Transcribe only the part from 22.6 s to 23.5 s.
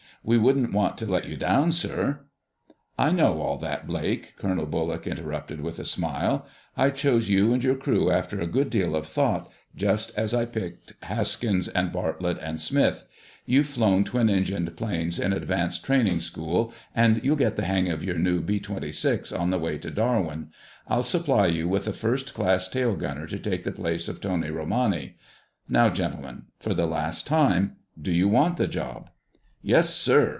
tail gunner to